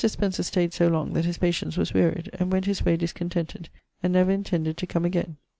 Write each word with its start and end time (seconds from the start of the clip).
Spencer 0.03 0.41
stayd 0.41 0.73
so 0.73 0.87
long 0.87 1.13
that 1.13 1.25
his 1.25 1.37
patience 1.37 1.77
was 1.77 1.93
wearied, 1.93 2.27
and 2.33 2.51
went 2.51 2.65
his 2.65 2.83
way 2.83 2.97
discontented, 2.97 3.69
and 4.01 4.11
never 4.11 4.31
intended 4.31 4.75
to 4.77 4.87
come 4.87 5.05
again. 5.05 5.37